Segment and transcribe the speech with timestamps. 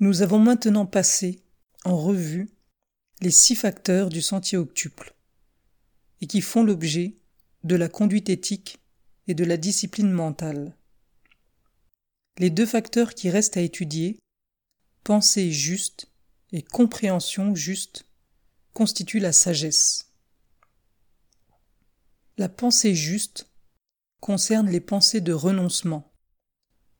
[0.00, 1.42] Nous avons maintenant passé
[1.84, 2.48] en revue
[3.20, 5.16] les six facteurs du sentier octuple
[6.20, 7.16] et qui font l'objet
[7.64, 8.78] de la conduite éthique
[9.26, 10.76] et de la discipline mentale.
[12.38, 14.20] Les deux facteurs qui restent à étudier,
[15.02, 16.08] pensée juste
[16.52, 18.06] et compréhension juste,
[18.74, 20.12] constituent la sagesse.
[22.36, 23.50] La pensée juste
[24.20, 26.12] concerne les pensées de renoncement,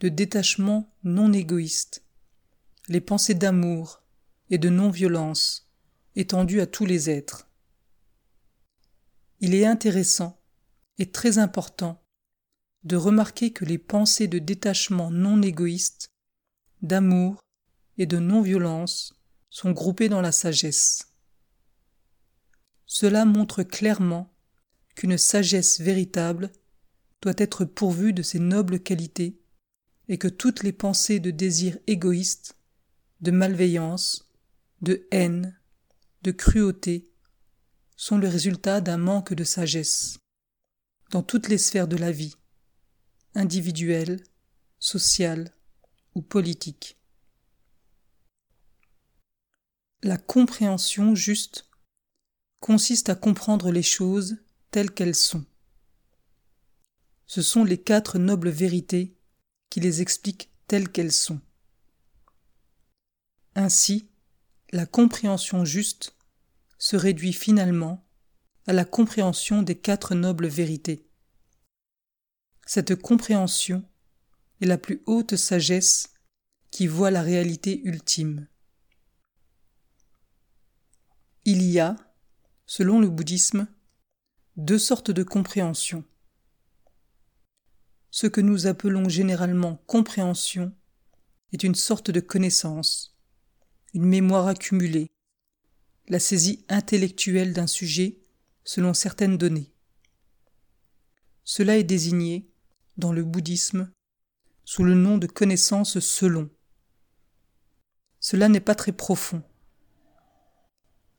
[0.00, 2.04] de détachement non égoïste,
[2.92, 4.02] les pensées d'amour
[4.50, 5.66] et de non-violence
[6.14, 7.48] étendues à tous les êtres.
[9.40, 10.38] Il est intéressant
[10.98, 12.04] et très important
[12.84, 16.10] de remarquer que les pensées de détachement non égoïste,
[16.82, 17.40] d'amour
[17.96, 19.14] et de non-violence
[19.48, 21.14] sont groupées dans la sagesse.
[22.84, 24.34] Cela montre clairement
[24.96, 26.52] qu'une sagesse véritable
[27.22, 29.40] doit être pourvue de ces nobles qualités
[30.08, 32.58] et que toutes les pensées de désir égoïste,
[33.22, 34.28] de malveillance,
[34.82, 35.58] de haine,
[36.22, 37.10] de cruauté
[37.96, 40.18] sont le résultat d'un manque de sagesse
[41.10, 42.34] dans toutes les sphères de la vie
[43.34, 44.22] individuelle,
[44.78, 45.54] sociale
[46.14, 46.98] ou politique.
[50.02, 51.68] La compréhension juste
[52.60, 54.36] consiste à comprendre les choses
[54.70, 55.44] telles qu'elles sont.
[57.26, 59.16] Ce sont les quatre nobles vérités
[59.70, 61.40] qui les expliquent telles qu'elles sont.
[63.54, 64.08] Ainsi,
[64.72, 66.16] la compréhension juste
[66.78, 68.06] se réduit finalement
[68.66, 71.06] à la compréhension des quatre nobles vérités.
[72.66, 73.84] Cette compréhension
[74.60, 76.14] est la plus haute sagesse
[76.70, 78.46] qui voit la réalité ultime.
[81.44, 81.96] Il y a,
[82.66, 83.66] selon le bouddhisme,
[84.56, 86.04] deux sortes de compréhension.
[88.10, 90.74] Ce que nous appelons généralement compréhension
[91.52, 93.18] est une sorte de connaissance,
[93.94, 95.10] une mémoire accumulée,
[96.08, 98.18] la saisie intellectuelle d'un sujet
[98.64, 99.72] selon certaines données.
[101.44, 102.48] Cela est désigné
[102.96, 103.90] dans le bouddhisme
[104.64, 106.48] sous le nom de connaissance selon.
[108.20, 109.42] Cela n'est pas très profond.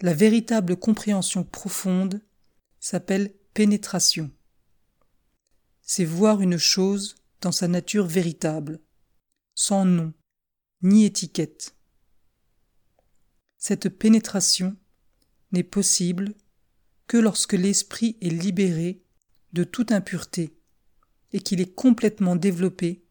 [0.00, 2.22] La véritable compréhension profonde
[2.80, 4.30] s'appelle pénétration.
[5.82, 8.80] C'est voir une chose dans sa nature véritable,
[9.54, 10.12] sans nom,
[10.82, 11.75] ni étiquette.
[13.68, 14.76] Cette pénétration
[15.50, 16.34] n'est possible
[17.08, 19.02] que lorsque l'esprit est libéré
[19.54, 20.56] de toute impureté
[21.32, 23.02] et qu'il est complètement développé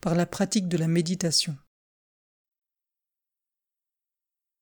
[0.00, 1.56] par la pratique de la méditation.